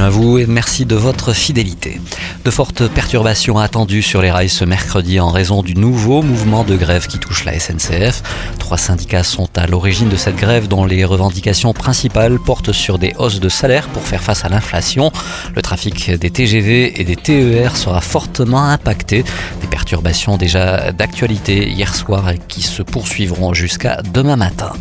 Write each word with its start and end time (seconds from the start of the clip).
À 0.00 0.10
vous 0.10 0.38
et 0.38 0.46
merci 0.46 0.86
de 0.86 0.96
votre 0.96 1.32
fidélité. 1.32 2.00
De 2.44 2.50
fortes 2.50 2.88
perturbations 2.88 3.58
attendues 3.58 4.02
sur 4.02 4.20
les 4.20 4.30
rails 4.30 4.48
ce 4.48 4.64
mercredi 4.64 5.20
en 5.20 5.30
raison 5.30 5.62
du 5.62 5.74
nouveau 5.74 6.20
mouvement 6.20 6.64
de 6.64 6.76
grève 6.76 7.06
qui 7.06 7.18
touche 7.18 7.44
la 7.44 7.58
SNCF. 7.58 8.22
Trois 8.58 8.76
syndicats 8.76 9.22
sont 9.22 9.48
à 9.56 9.66
l'origine 9.66 10.08
de 10.08 10.16
cette 10.16 10.36
grève 10.36 10.68
dont 10.68 10.84
les 10.84 11.04
revendications 11.04 11.72
principales 11.72 12.38
portent 12.38 12.72
sur 12.72 12.98
des 12.98 13.14
hausses 13.18 13.40
de 13.40 13.48
salaire 13.48 13.86
pour 13.88 14.02
faire 14.02 14.22
face 14.22 14.44
à 14.44 14.48
l'inflation. 14.48 15.12
Le 15.54 15.62
trafic 15.62 16.10
des 16.10 16.30
TGV 16.30 17.00
et 17.00 17.04
des 17.04 17.16
TER 17.16 17.76
sera 17.76 18.00
fortement 18.00 18.64
impacté. 18.64 19.24
Des 19.60 19.68
perturbations 19.68 20.36
déjà 20.36 20.92
d'actualité 20.92 21.68
hier 21.68 21.94
soir 21.94 22.28
et 22.30 22.38
qui 22.48 22.62
se 22.62 22.82
poursuivront 22.82 23.54
jusqu'à 23.54 24.02
demain 24.12 24.36
matin. 24.36 24.72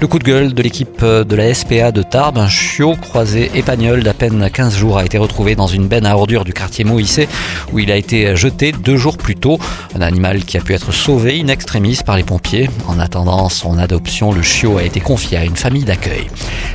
Le 0.00 0.06
coup 0.08 0.18
de 0.18 0.24
gueule 0.24 0.54
de 0.54 0.62
l'équipe 0.62 1.04
de 1.04 1.36
la 1.36 1.54
SPA 1.54 1.92
de 1.92 2.02
Tarbes, 2.02 2.38
un 2.38 2.48
chiot 2.48 2.96
croisé 2.96 3.50
épagnol 3.54 4.02
d'à 4.02 4.14
peine 4.14 4.50
15 4.54 4.76
jours 4.76 4.98
a 4.98 5.04
été 5.04 5.18
retrouvé 5.18 5.56
dans 5.56 5.66
une 5.66 5.88
benne 5.88 6.06
à 6.06 6.16
ordures 6.16 6.44
du 6.44 6.52
quartier 6.52 6.84
Moïse 6.84 7.26
où 7.72 7.80
il 7.80 7.90
a 7.90 7.96
été 7.96 8.36
jeté 8.36 8.70
deux 8.70 8.96
jours 8.96 9.18
plus 9.18 9.34
tôt. 9.34 9.58
Un 9.96 10.00
animal 10.00 10.44
qui 10.44 10.56
a 10.56 10.60
pu 10.60 10.74
être 10.74 10.92
sauvé 10.92 11.40
in 11.40 11.48
extremis 11.48 11.98
par 12.06 12.16
les 12.16 12.22
pompiers. 12.22 12.70
En 12.86 13.00
attendant 13.00 13.48
son 13.48 13.78
adoption, 13.78 14.32
le 14.32 14.42
chiot 14.42 14.78
a 14.78 14.84
été 14.84 15.00
confié 15.00 15.38
à 15.38 15.44
une 15.44 15.56
famille 15.56 15.82
d'accueil. 15.82 16.28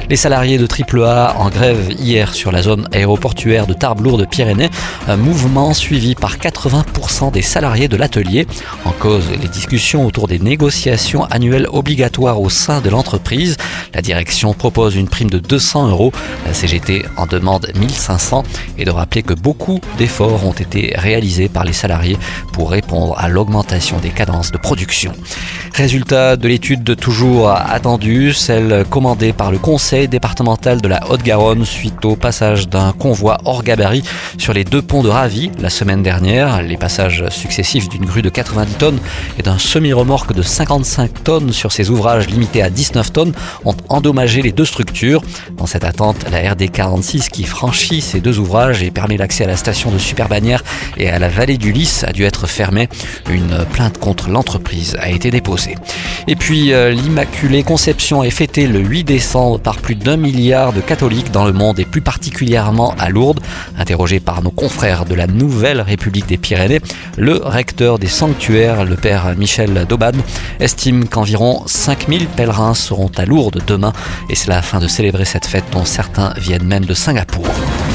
Les 0.09 0.17
salariés 0.17 0.57
de 0.57 0.67
AAA 0.67 1.35
en 1.37 1.49
grève 1.49 1.91
hier 1.97 2.33
sur 2.33 2.51
la 2.51 2.61
zone 2.61 2.89
aéroportuaire 2.91 3.65
de 3.65 3.73
Tarbes-Lourdes-Pyrénées, 3.73 4.69
un 5.07 5.17
mouvement 5.17 5.73
suivi 5.73 6.15
par 6.15 6.37
80% 6.37 7.31
des 7.31 7.41
salariés 7.41 7.87
de 7.87 7.95
l'atelier. 7.95 8.45
En 8.83 8.91
cause, 8.91 9.25
les 9.41 9.47
discussions 9.47 10.05
autour 10.05 10.27
des 10.27 10.39
négociations 10.39 11.23
annuelles 11.25 11.67
obligatoires 11.71 12.41
au 12.41 12.49
sein 12.49 12.81
de 12.81 12.89
l'entreprise. 12.89 13.55
La 13.93 14.01
direction 14.01 14.53
propose 14.53 14.95
une 14.95 15.07
prime 15.07 15.29
de 15.29 15.39
200 15.39 15.89
euros. 15.89 16.11
La 16.45 16.53
CGT 16.53 17.05
en 17.15 17.25
demande 17.25 17.68
1500 17.77 18.43
et 18.77 18.85
de 18.85 18.91
rappeler 18.91 19.23
que 19.23 19.33
beaucoup 19.33 19.79
d'efforts 19.97 20.45
ont 20.45 20.53
été 20.53 20.93
réalisés 20.95 21.49
par 21.49 21.63
les 21.63 21.73
salariés 21.73 22.17
pour 22.53 22.71
répondre 22.71 23.15
à 23.17 23.27
l'augmentation 23.27 23.97
des 23.99 24.09
cadences 24.09 24.51
de 24.51 24.57
production. 24.57 25.13
Résultat 25.73 26.35
de 26.35 26.47
l'étude 26.47 26.95
toujours 26.97 27.49
attendue, 27.49 28.33
celle 28.33 28.83
commandée 28.89 29.33
par 29.33 29.51
le 29.51 29.57
Conseil 29.57 30.07
départemental 30.07 30.81
de 30.81 30.87
la 30.87 31.09
Haute-Garonne 31.09 31.63
suite 31.63 32.03
au 32.03 32.15
passage 32.15 32.67
d'un 32.67 32.91
convoi 32.91 33.37
hors 33.45 33.63
gabarit 33.63 34.03
sur 34.37 34.53
les 34.53 34.63
deux 34.63 34.81
ponts 34.81 35.03
de 35.03 35.09
Ravi 35.09 35.51
la 35.59 35.69
semaine 35.69 36.03
dernière. 36.03 36.61
Les 36.61 36.77
passages 36.77 37.23
successifs 37.29 37.87
d'une 37.87 38.05
grue 38.05 38.21
de 38.21 38.29
90 38.29 38.73
tonnes 38.73 38.99
et 39.37 39.41
d'un 39.41 39.57
semi-remorque 39.57 40.33
de 40.33 40.41
55 40.41 41.23
tonnes 41.23 41.53
sur 41.53 41.71
ces 41.71 41.89
ouvrages 41.89 42.27
limités 42.27 42.61
à 42.61 42.69
19 42.69 43.13
tonnes 43.13 43.33
ont 43.63 43.75
endommagé 43.87 44.41
les 44.41 44.51
deux 44.51 44.65
structures. 44.65 45.21
Dans 45.57 45.65
cette 45.65 45.83
attente, 45.83 46.17
la 46.31 46.51
RD 46.51 46.71
46 46.71 47.29
qui 47.29 47.43
franchit 47.49 48.01
ces 48.01 48.21
deux 48.21 48.39
ouvrages 48.39 48.83
et 48.83 48.91
permet 48.91 49.17
l'accès 49.17 49.43
à 49.43 49.47
la 49.47 49.57
station 49.57 49.91
de 49.91 49.97
Superbannière 49.97 50.63
et 50.97 51.09
à 51.09 51.19
la 51.19 51.27
vallée 51.27 51.57
du 51.57 51.71
Lys 51.71 52.03
a 52.03 52.13
dû 52.13 52.23
être 52.23 52.47
fermée. 52.47 52.87
Une 53.29 53.65
plainte 53.73 53.97
contre 53.97 54.29
l'entreprise 54.29 54.95
a 55.01 55.09
été 55.09 55.31
déposée. 55.31 55.75
Et 56.27 56.35
puis 56.35 56.73
euh, 56.73 56.91
l'Immaculée 56.91 57.63
Conception 57.63 58.23
est 58.23 58.29
fêtée 58.29 58.67
le 58.67 58.79
8 58.79 59.03
décembre 59.03 59.59
par 59.59 59.77
plus 59.77 59.95
d'un 59.95 60.17
milliard 60.17 60.73
de 60.73 60.81
catholiques 60.81 61.31
dans 61.31 61.45
le 61.45 61.53
monde 61.53 61.79
et 61.79 61.85
plus 61.85 62.01
particulièrement 62.01 62.93
à 62.99 63.09
Lourdes. 63.09 63.39
Interrogé 63.77 64.19
par 64.19 64.43
nos 64.43 64.51
confrères 64.51 65.05
de 65.05 65.15
la 65.15 65.27
Nouvelle 65.27 65.81
République 65.81 66.27
des 66.27 66.37
Pyrénées, 66.37 66.81
le 67.17 67.35
recteur 67.35 67.99
des 67.99 68.07
sanctuaires, 68.07 68.85
le 68.85 68.95
père 68.95 69.35
Michel 69.37 69.85
Dauban, 69.87 70.11
estime 70.59 71.07
qu'environ 71.07 71.63
5000 71.65 72.27
pèlerins 72.27 72.73
seront 72.73 73.11
à 73.17 73.25
Lourdes 73.25 73.61
demain 73.65 73.93
et 74.29 74.35
c'est 74.35 74.49
la 74.49 74.61
fin 74.61 74.79
de 74.79 74.87
célébrer 74.87 75.25
cette 75.25 75.45
fête 75.45 75.65
dont 75.71 75.85
certains 75.85 76.33
viennent 76.37 76.67
même 76.67 76.85
de 76.85 76.93
Singapour. 76.93 77.38
People. 77.41 77.88